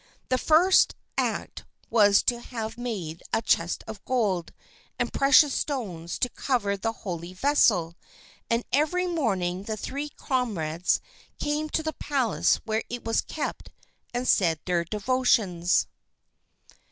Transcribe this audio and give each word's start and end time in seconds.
His 0.31 0.41
first 0.41 0.95
act 1.15 1.63
was 1.91 2.23
to 2.23 2.39
have 2.39 2.75
made 2.75 3.21
a 3.31 3.39
chest 3.39 3.83
of 3.85 4.03
gold 4.03 4.51
and 4.97 5.13
precious 5.13 5.53
stones 5.53 6.17
to 6.17 6.29
cover 6.29 6.75
the 6.75 6.91
holy 7.05 7.33
vessel, 7.35 7.95
and 8.49 8.63
every 8.73 9.05
morning 9.05 9.65
the 9.65 9.77
three 9.77 10.09
comrades 10.09 11.01
came 11.37 11.69
to 11.69 11.83
the 11.83 11.93
palace 11.93 12.55
where 12.65 12.81
it 12.89 13.05
was 13.05 13.21
kept 13.21 13.69
and 14.11 14.27
said 14.27 14.59
their 14.65 14.83
devotions. 14.83 15.85